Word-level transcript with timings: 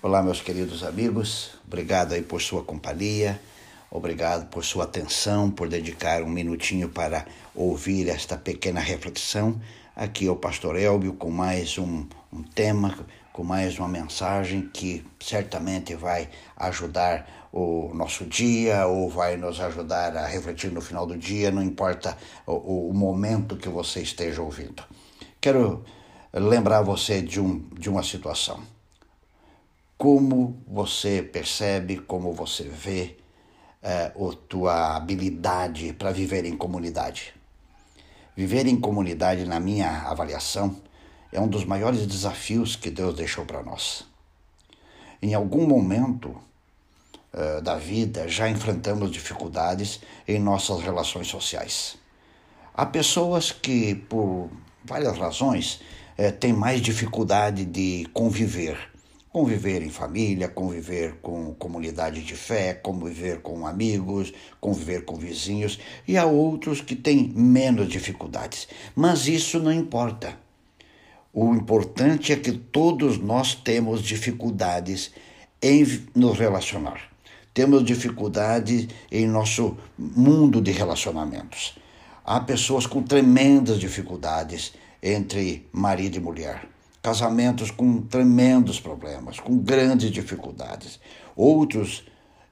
Olá, 0.00 0.22
meus 0.22 0.40
queridos 0.40 0.84
amigos, 0.84 1.50
obrigado 1.66 2.12
aí 2.12 2.22
por 2.22 2.40
sua 2.40 2.62
companhia, 2.62 3.40
obrigado 3.90 4.46
por 4.46 4.64
sua 4.64 4.84
atenção, 4.84 5.50
por 5.50 5.68
dedicar 5.68 6.22
um 6.22 6.28
minutinho 6.28 6.88
para 6.88 7.26
ouvir 7.52 8.08
esta 8.08 8.36
pequena 8.36 8.78
reflexão. 8.78 9.60
Aqui 9.96 10.28
é 10.28 10.30
o 10.30 10.36
Pastor 10.36 10.76
Elbio 10.76 11.14
com 11.14 11.32
mais 11.32 11.78
um, 11.78 12.06
um 12.32 12.44
tema, 12.44 12.96
com 13.32 13.42
mais 13.42 13.76
uma 13.76 13.88
mensagem 13.88 14.70
que 14.72 15.04
certamente 15.18 15.96
vai 15.96 16.28
ajudar 16.56 17.48
o 17.52 17.90
nosso 17.92 18.24
dia 18.24 18.86
ou 18.86 19.10
vai 19.10 19.36
nos 19.36 19.58
ajudar 19.58 20.16
a 20.16 20.28
refletir 20.28 20.70
no 20.70 20.80
final 20.80 21.08
do 21.08 21.18
dia, 21.18 21.50
não 21.50 21.60
importa 21.60 22.16
o, 22.46 22.90
o 22.90 22.94
momento 22.94 23.56
que 23.56 23.68
você 23.68 24.00
esteja 24.00 24.40
ouvindo. 24.40 24.84
Quero 25.40 25.84
lembrar 26.32 26.82
você 26.82 27.20
de, 27.20 27.40
um, 27.40 27.68
de 27.72 27.90
uma 27.90 28.04
situação 28.04 28.77
como 29.98 30.62
você 30.64 31.20
percebe, 31.20 31.98
como 31.98 32.32
você 32.32 32.62
vê 32.62 33.16
é, 33.82 34.04
a 34.04 34.36
tua 34.48 34.96
habilidade 34.96 35.92
para 35.92 36.12
viver 36.12 36.44
em 36.44 36.56
comunidade. 36.56 37.34
Viver 38.36 38.68
em 38.68 38.78
comunidade, 38.78 39.44
na 39.44 39.58
minha 39.58 40.02
avaliação, 40.02 40.76
é 41.32 41.40
um 41.40 41.48
dos 41.48 41.64
maiores 41.64 42.06
desafios 42.06 42.76
que 42.76 42.90
Deus 42.90 43.16
deixou 43.16 43.44
para 43.44 43.60
nós. 43.60 44.04
Em 45.20 45.34
algum 45.34 45.66
momento 45.66 46.28
uh, 47.34 47.60
da 47.60 47.74
vida 47.74 48.28
já 48.28 48.48
enfrentamos 48.48 49.10
dificuldades 49.10 50.00
em 50.28 50.38
nossas 50.38 50.80
relações 50.80 51.26
sociais. 51.26 51.98
Há 52.72 52.86
pessoas 52.86 53.50
que, 53.50 53.96
por 53.96 54.48
várias 54.84 55.18
razões, 55.18 55.80
uh, 56.16 56.30
têm 56.38 56.52
mais 56.52 56.80
dificuldade 56.80 57.64
de 57.64 58.06
conviver 58.14 58.78
conviver 59.32 59.82
em 59.82 59.90
família, 59.90 60.48
conviver 60.48 61.16
com 61.20 61.54
comunidade 61.54 62.22
de 62.22 62.34
fé, 62.34 62.74
conviver 62.74 63.40
com 63.40 63.66
amigos, 63.66 64.32
conviver 64.60 65.04
com 65.04 65.16
vizinhos, 65.16 65.78
e 66.06 66.16
há 66.16 66.24
outros 66.24 66.80
que 66.80 66.96
têm 66.96 67.32
menos 67.34 67.88
dificuldades. 67.88 68.68
Mas 68.94 69.26
isso 69.26 69.58
não 69.58 69.72
importa. 69.72 70.36
O 71.32 71.54
importante 71.54 72.32
é 72.32 72.36
que 72.36 72.52
todos 72.52 73.18
nós 73.18 73.54
temos 73.54 74.02
dificuldades 74.02 75.12
em 75.60 75.84
nos 76.14 76.38
relacionar. 76.38 77.00
Temos 77.52 77.84
dificuldade 77.84 78.88
em 79.10 79.26
nosso 79.26 79.76
mundo 79.98 80.60
de 80.60 80.70
relacionamentos. 80.70 81.76
Há 82.24 82.40
pessoas 82.40 82.86
com 82.86 83.02
tremendas 83.02 83.78
dificuldades 83.78 84.72
entre 85.02 85.66
marido 85.72 86.16
e 86.16 86.20
mulher 86.20 86.77
casamentos 87.02 87.70
com 87.70 88.02
tremendos 88.02 88.80
problemas, 88.80 89.38
com 89.38 89.56
grandes 89.58 90.10
dificuldades. 90.10 91.00
Outros 91.36 92.04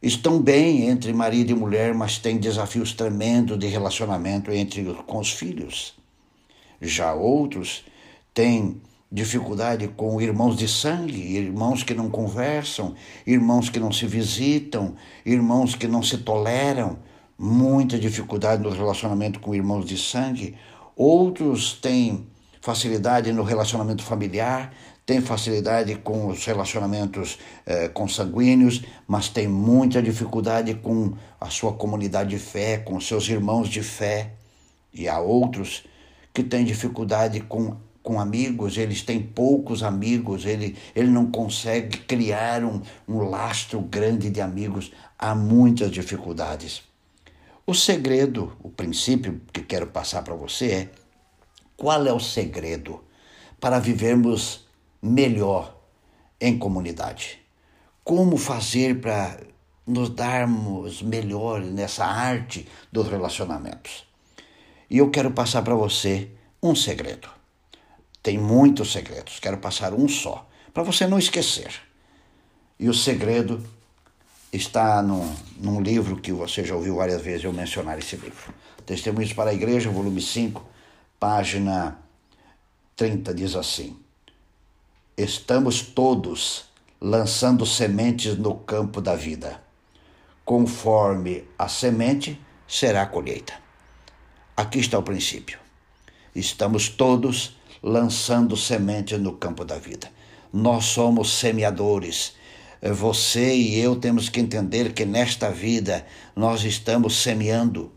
estão 0.02 0.40
bem 0.40 0.88
entre 0.88 1.12
marido 1.12 1.50
e 1.50 1.54
mulher, 1.54 1.94
mas 1.94 2.18
têm 2.18 2.38
desafios 2.38 2.92
tremendos 2.92 3.58
de 3.58 3.66
relacionamento 3.66 4.50
entre 4.50 4.84
com 5.06 5.18
os 5.18 5.32
filhos. 5.32 5.94
Já 6.80 7.12
outros 7.14 7.84
têm 8.32 8.80
dificuldade 9.10 9.88
com 9.88 10.20
irmãos 10.20 10.56
de 10.56 10.68
sangue, 10.68 11.36
irmãos 11.36 11.82
que 11.82 11.94
não 11.94 12.10
conversam, 12.10 12.94
irmãos 13.26 13.70
que 13.70 13.80
não 13.80 13.92
se 13.92 14.06
visitam, 14.06 14.94
irmãos 15.24 15.74
que 15.74 15.86
não 15.86 16.02
se 16.02 16.18
toleram, 16.18 16.98
muita 17.38 17.98
dificuldade 17.98 18.62
no 18.62 18.70
relacionamento 18.70 19.40
com 19.40 19.54
irmãos 19.54 19.84
de 19.86 19.96
sangue. 19.96 20.56
Outros 20.94 21.74
têm 21.74 22.26
facilidade 22.66 23.32
no 23.32 23.44
relacionamento 23.44 24.02
familiar, 24.02 24.74
tem 25.06 25.20
facilidade 25.20 25.94
com 25.94 26.26
os 26.26 26.44
relacionamentos 26.44 27.38
eh, 27.64 27.86
consanguíneos, 27.86 28.82
mas 29.06 29.28
tem 29.28 29.46
muita 29.46 30.02
dificuldade 30.02 30.74
com 30.74 31.14
a 31.40 31.48
sua 31.48 31.74
comunidade 31.74 32.30
de 32.30 32.40
fé, 32.40 32.78
com 32.78 32.98
seus 32.98 33.28
irmãos 33.28 33.68
de 33.68 33.84
fé. 33.84 34.32
E 34.92 35.08
há 35.08 35.20
outros 35.20 35.84
que 36.34 36.42
têm 36.42 36.64
dificuldade 36.64 37.38
com, 37.38 37.76
com 38.02 38.18
amigos, 38.18 38.76
eles 38.76 39.00
têm 39.00 39.22
poucos 39.22 39.84
amigos, 39.84 40.44
ele, 40.44 40.76
ele 40.92 41.08
não 41.08 41.30
consegue 41.30 41.98
criar 41.98 42.64
um, 42.64 42.82
um 43.06 43.18
lastro 43.18 43.80
grande 43.80 44.28
de 44.28 44.40
amigos. 44.40 44.90
Há 45.16 45.36
muitas 45.36 45.92
dificuldades. 45.92 46.82
O 47.64 47.74
segredo, 47.74 48.56
o 48.60 48.68
princípio 48.68 49.40
que 49.52 49.62
quero 49.62 49.86
passar 49.86 50.22
para 50.22 50.34
você 50.34 50.66
é 50.72 51.05
qual 51.76 52.06
é 52.06 52.12
o 52.12 52.20
segredo 52.20 53.04
para 53.60 53.78
vivermos 53.78 54.66
melhor 55.02 55.76
em 56.40 56.58
comunidade? 56.58 57.38
Como 58.02 58.36
fazer 58.36 59.00
para 59.00 59.38
nos 59.86 60.08
darmos 60.10 61.02
melhor 61.02 61.60
nessa 61.60 62.04
arte 62.04 62.66
dos 62.90 63.08
relacionamentos? 63.08 64.06
E 64.88 64.98
eu 64.98 65.10
quero 65.10 65.30
passar 65.32 65.62
para 65.62 65.74
você 65.74 66.30
um 66.62 66.74
segredo. 66.74 67.28
Tem 68.22 68.38
muitos 68.38 68.90
segredos, 68.90 69.38
quero 69.38 69.58
passar 69.58 69.92
um 69.92 70.08
só, 70.08 70.48
para 70.72 70.82
você 70.82 71.06
não 71.06 71.18
esquecer. 71.18 71.72
E 72.78 72.88
o 72.88 72.94
segredo 72.94 73.62
está 74.52 75.02
num, 75.02 75.34
num 75.58 75.80
livro 75.80 76.16
que 76.16 76.32
você 76.32 76.64
já 76.64 76.74
ouviu 76.74 76.96
várias 76.96 77.20
vezes 77.22 77.44
eu 77.44 77.52
mencionar 77.52 77.98
esse 77.98 78.16
livro. 78.16 78.54
Testemunhos 78.84 79.32
para 79.32 79.50
a 79.50 79.54
Igreja, 79.54 79.90
volume 79.90 80.22
5, 80.22 80.75
página 81.18 81.98
30 82.94 83.34
diz 83.34 83.54
assim: 83.54 83.96
Estamos 85.16 85.80
todos 85.82 86.66
lançando 87.00 87.64
sementes 87.64 88.36
no 88.36 88.54
campo 88.54 89.00
da 89.00 89.14
vida. 89.14 89.62
Conforme 90.44 91.44
a 91.58 91.68
semente, 91.68 92.40
será 92.68 93.06
colheita. 93.06 93.54
Aqui 94.56 94.78
está 94.78 94.98
o 94.98 95.02
princípio. 95.02 95.58
Estamos 96.34 96.88
todos 96.88 97.56
lançando 97.82 98.56
sementes 98.56 99.18
no 99.18 99.32
campo 99.32 99.64
da 99.64 99.78
vida. 99.78 100.10
Nós 100.52 100.84
somos 100.86 101.32
semeadores. 101.32 102.34
Você 102.80 103.54
e 103.54 103.78
eu 103.78 103.96
temos 103.96 104.28
que 104.28 104.40
entender 104.40 104.92
que 104.92 105.04
nesta 105.04 105.50
vida 105.50 106.06
nós 106.34 106.62
estamos 106.64 107.22
semeando. 107.22 107.92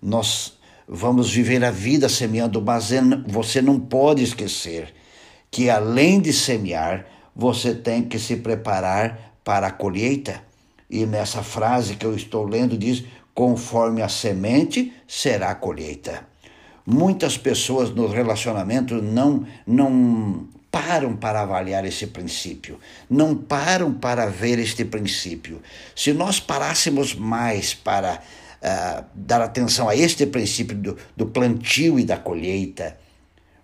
Nós 0.00 0.58
vamos 0.88 1.32
viver 1.32 1.64
a 1.64 1.70
vida 1.70 2.08
semeando, 2.08 2.60
mas 2.60 2.90
você 3.26 3.62
não 3.62 3.78
pode 3.78 4.22
esquecer 4.22 4.94
que 5.50 5.68
além 5.68 6.20
de 6.20 6.32
semear, 6.32 7.06
você 7.36 7.74
tem 7.74 8.02
que 8.02 8.18
se 8.18 8.36
preparar 8.36 9.34
para 9.44 9.66
a 9.68 9.70
colheita. 9.70 10.42
E 10.90 11.06
nessa 11.06 11.42
frase 11.42 11.96
que 11.96 12.06
eu 12.06 12.14
estou 12.14 12.44
lendo 12.44 12.76
diz: 12.76 13.04
conforme 13.34 14.02
a 14.02 14.08
semente 14.08 14.92
será 15.06 15.50
a 15.50 15.54
colheita. 15.54 16.26
Muitas 16.84 17.38
pessoas 17.38 17.90
no 17.90 18.06
relacionamento 18.08 19.00
não 19.00 19.46
não 19.66 20.48
param 20.70 21.14
para 21.14 21.42
avaliar 21.42 21.84
esse 21.84 22.06
princípio, 22.06 22.80
não 23.08 23.36
param 23.36 23.92
para 23.92 24.26
ver 24.26 24.58
este 24.58 24.86
princípio. 24.86 25.60
Se 25.94 26.14
nós 26.14 26.40
parássemos 26.40 27.14
mais 27.14 27.74
para 27.74 28.22
uh, 28.62 29.04
dar 29.14 29.42
atenção 29.42 29.88
a 29.88 29.96
este 29.96 30.26
princípio 30.26 30.76
do, 30.76 30.96
do 31.16 31.26
plantio 31.26 31.98
e 31.98 32.04
da 32.04 32.16
colheita, 32.16 32.96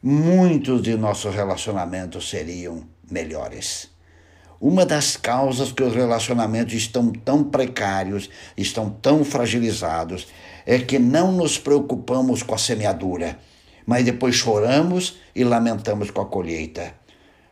muitos 0.03 0.83
de 0.83 0.97
nossos 0.97 1.35
relacionamentos 1.35 2.29
seriam 2.29 2.85
melhores. 3.11 3.89
Uma 4.61 4.85
das 4.85 5.17
causas 5.17 5.71
que 5.71 5.85
os 5.85 5.95
relacionamentos 5.95 6.75
estão 6.75 7.13
tão 7.13 7.45
precários, 7.45 8.29
estão 8.57 8.91
tão 8.91 9.25
fragilizados, 9.25 10.27
é 10.67 10.81
que 10.81 10.99
não 10.99 11.31
nos 11.31 11.59
preocupamos 11.59 12.43
com 12.43 12.57
a 12.57 12.59
semeadura, 12.59 13.39
mas 13.87 14.05
depois 14.05 14.35
choramos 14.35 15.19
e 15.35 15.45
lamentamos 15.45 16.11
com 16.11 16.21
a 16.21 16.27
colheita. 16.27 16.93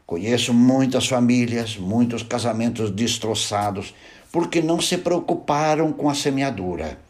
Conheço 0.05 0.53
muitas 0.53 1.07
famílias, 1.07 1.77
muitos 1.77 2.25
casamentos 2.25 2.91
destroçados, 2.91 3.95
porque 4.33 4.61
não 4.61 4.81
se 4.81 4.99
preocuparam 4.99 5.93
com 5.93 6.11
a 6.11 6.15
semeadura 6.15 7.06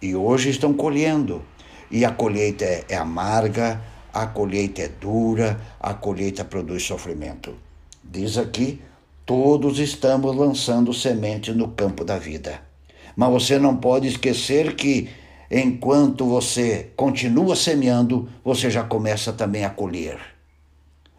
e 0.00 0.14
hoje 0.14 0.50
estão 0.50 0.72
colhendo. 0.72 1.42
E 1.90 2.04
a 2.04 2.10
colheita 2.10 2.64
é, 2.64 2.84
é 2.88 2.96
amarga, 2.96 3.80
a 4.12 4.26
colheita 4.26 4.82
é 4.82 4.88
dura, 4.88 5.60
a 5.78 5.94
colheita 5.94 6.44
produz 6.44 6.82
sofrimento. 6.82 7.54
Diz 8.02 8.38
aqui: 8.38 8.80
todos 9.24 9.78
estamos 9.78 10.34
lançando 10.34 10.92
semente 10.92 11.52
no 11.52 11.68
campo 11.68 12.04
da 12.04 12.18
vida. 12.18 12.60
Mas 13.14 13.30
você 13.30 13.58
não 13.58 13.76
pode 13.76 14.08
esquecer 14.08 14.74
que 14.74 15.08
enquanto 15.50 16.26
você 16.26 16.90
continua 16.96 17.56
semeando, 17.56 18.28
você 18.44 18.70
já 18.70 18.82
começa 18.82 19.32
também 19.32 19.64
a 19.64 19.70
colher. 19.70 20.35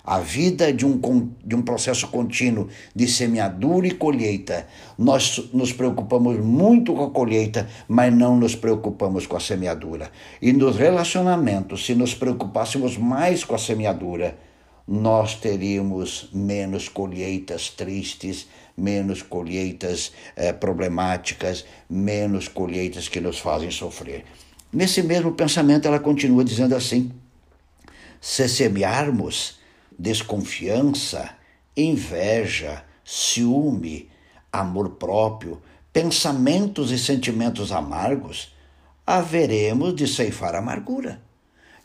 A 0.07 0.19
vida 0.19 0.71
de 0.71 0.85
um, 0.85 0.97
de 1.43 1.53
um 1.53 1.61
processo 1.61 2.07
contínuo 2.07 2.69
de 2.95 3.09
semeadura 3.09 3.87
e 3.87 3.91
colheita. 3.91 4.65
Nós 4.97 5.49
nos 5.51 5.73
preocupamos 5.73 6.37
muito 6.37 6.93
com 6.93 7.03
a 7.03 7.11
colheita, 7.11 7.67
mas 7.89 8.13
não 8.13 8.37
nos 8.37 8.55
preocupamos 8.55 9.27
com 9.27 9.35
a 9.35 9.41
semeadura. 9.41 10.09
E 10.41 10.53
nos 10.53 10.77
relacionamentos, 10.77 11.85
se 11.85 11.93
nos 11.93 12.13
preocupássemos 12.13 12.95
mais 12.95 13.43
com 13.43 13.53
a 13.53 13.57
semeadura, 13.57 14.37
nós 14.87 15.35
teríamos 15.35 16.29
menos 16.31 16.87
colheitas 16.87 17.69
tristes, 17.69 18.47
menos 18.77 19.21
colheitas 19.21 20.13
eh, 20.37 20.53
problemáticas, 20.53 21.65
menos 21.89 22.47
colheitas 22.47 23.09
que 23.09 23.19
nos 23.19 23.39
fazem 23.39 23.69
sofrer. 23.69 24.23
Nesse 24.71 25.03
mesmo 25.03 25.33
pensamento, 25.33 25.85
ela 25.85 25.99
continua 25.99 26.45
dizendo 26.45 26.73
assim: 26.73 27.11
se 28.21 28.47
semearmos 28.47 29.57
desconfiança, 29.97 31.29
inveja, 31.75 32.83
ciúme, 33.03 34.09
amor 34.51 34.91
próprio, 34.91 35.61
pensamentos 35.91 36.91
e 36.91 36.97
sentimentos 36.97 37.71
amargos, 37.71 38.53
haveremos 39.05 39.95
de 39.95 40.07
ceifar 40.07 40.53
amargura. 40.55 41.21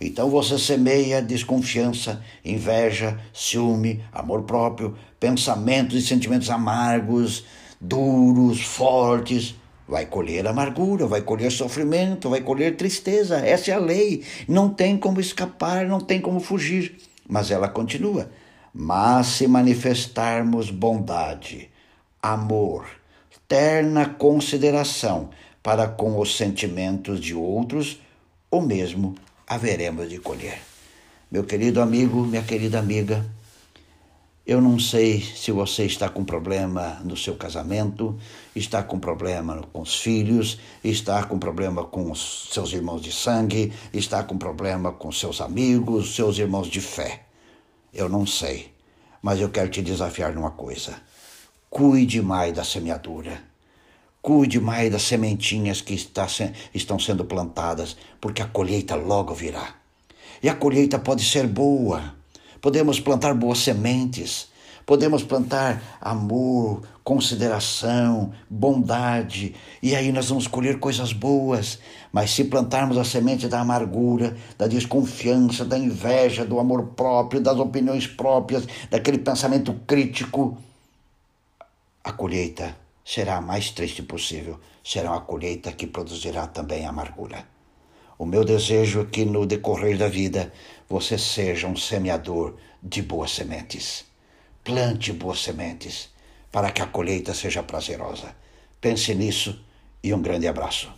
Então 0.00 0.28
você 0.28 0.58
semeia 0.58 1.22
desconfiança, 1.22 2.22
inveja, 2.44 3.18
ciúme, 3.32 4.04
amor 4.12 4.42
próprio, 4.42 4.96
pensamentos 5.20 6.02
e 6.02 6.06
sentimentos 6.06 6.50
amargos, 6.50 7.44
duros, 7.80 8.60
fortes. 8.62 9.54
Vai 9.86 10.06
colher 10.06 10.46
amargura, 10.46 11.06
vai 11.06 11.20
colher 11.22 11.52
sofrimento, 11.52 12.30
vai 12.30 12.40
colher 12.40 12.76
tristeza. 12.76 13.38
Essa 13.38 13.70
é 13.70 13.74
a 13.74 13.78
lei. 13.78 14.24
Não 14.48 14.68
tem 14.68 14.96
como 14.96 15.20
escapar, 15.20 15.86
não 15.86 16.00
tem 16.00 16.20
como 16.20 16.40
fugir. 16.40 16.96
Mas 17.32 17.50
ela 17.50 17.66
continua. 17.66 18.30
Mas 18.74 19.28
se 19.28 19.46
manifestarmos 19.46 20.70
bondade, 20.70 21.70
amor, 22.22 22.86
terna 23.48 24.04
consideração 24.04 25.30
para 25.62 25.88
com 25.88 26.20
os 26.20 26.36
sentimentos 26.36 27.18
de 27.18 27.34
outros, 27.34 27.98
o 28.50 28.60
mesmo 28.60 29.14
haveremos 29.46 30.10
de 30.10 30.18
colher. 30.18 30.60
Meu 31.30 31.42
querido 31.42 31.80
amigo, 31.80 32.22
minha 32.22 32.42
querida 32.42 32.78
amiga, 32.78 33.24
eu 34.44 34.60
não 34.60 34.76
sei 34.76 35.20
se 35.20 35.52
você 35.52 35.84
está 35.84 36.08
com 36.08 36.24
problema 36.24 37.00
no 37.04 37.16
seu 37.16 37.36
casamento, 37.36 38.18
está 38.56 38.82
com 38.82 38.98
problema 38.98 39.62
com 39.72 39.82
os 39.82 40.00
filhos, 40.00 40.58
está 40.82 41.22
com 41.22 41.38
problema 41.38 41.84
com 41.84 42.10
os 42.10 42.48
seus 42.50 42.72
irmãos 42.72 43.00
de 43.00 43.12
sangue, 43.12 43.72
está 43.94 44.24
com 44.24 44.36
problema 44.36 44.90
com 44.90 45.12
seus 45.12 45.40
amigos, 45.40 46.16
seus 46.16 46.38
irmãos 46.38 46.66
de 46.66 46.80
fé. 46.80 47.22
Eu 47.94 48.08
não 48.08 48.26
sei, 48.26 48.72
mas 49.22 49.40
eu 49.40 49.48
quero 49.48 49.68
te 49.68 49.80
desafiar 49.80 50.32
numa 50.32 50.50
coisa. 50.50 51.00
Cuide 51.70 52.20
mais 52.20 52.52
da 52.52 52.64
semeadura. 52.64 53.40
Cuide 54.20 54.60
mais 54.60 54.90
das 54.90 55.02
sementinhas 55.02 55.80
que 55.80 55.94
está, 55.94 56.26
estão 56.74 56.98
sendo 56.98 57.24
plantadas, 57.24 57.96
porque 58.20 58.42
a 58.42 58.46
colheita 58.46 58.96
logo 58.96 59.34
virá. 59.34 59.76
E 60.42 60.48
a 60.48 60.54
colheita 60.54 60.98
pode 60.98 61.24
ser 61.24 61.46
boa. 61.46 62.21
Podemos 62.62 63.00
plantar 63.00 63.34
boas 63.34 63.58
sementes. 63.58 64.46
Podemos 64.86 65.24
plantar 65.24 65.98
amor, 66.00 66.82
consideração, 67.02 68.32
bondade, 68.48 69.54
e 69.80 69.94
aí 69.94 70.10
nós 70.10 70.28
vamos 70.28 70.46
colher 70.46 70.78
coisas 70.78 71.12
boas. 71.12 71.80
Mas 72.12 72.30
se 72.30 72.44
plantarmos 72.44 72.96
a 72.96 73.04
semente 73.04 73.48
da 73.48 73.60
amargura, 73.60 74.36
da 74.56 74.68
desconfiança, 74.68 75.64
da 75.64 75.76
inveja, 75.76 76.44
do 76.44 76.60
amor 76.60 76.92
próprio, 76.96 77.40
das 77.40 77.58
opiniões 77.58 78.06
próprias, 78.06 78.64
daquele 78.88 79.18
pensamento 79.18 79.74
crítico, 79.86 80.56
a 82.04 82.12
colheita 82.12 82.76
será 83.04 83.38
a 83.38 83.40
mais 83.40 83.70
triste 83.70 84.02
possível, 84.02 84.58
será 84.84 85.10
uma 85.10 85.20
colheita 85.20 85.72
que 85.72 85.86
produzirá 85.86 86.46
também 86.46 86.86
amargura. 86.86 87.44
O 88.22 88.24
meu 88.24 88.44
desejo 88.44 89.00
é 89.00 89.04
que 89.04 89.24
no 89.24 89.44
decorrer 89.44 89.98
da 89.98 90.06
vida 90.06 90.52
você 90.92 91.16
seja 91.16 91.66
um 91.66 91.74
semeador 91.74 92.54
de 92.82 93.00
boas 93.00 93.30
sementes. 93.30 94.04
Plante 94.62 95.10
boas 95.10 95.40
sementes 95.40 96.10
para 96.50 96.70
que 96.70 96.82
a 96.82 96.86
colheita 96.86 97.32
seja 97.32 97.62
prazerosa. 97.62 98.36
Pense 98.78 99.14
nisso 99.14 99.58
e 100.02 100.12
um 100.12 100.20
grande 100.20 100.46
abraço. 100.46 100.92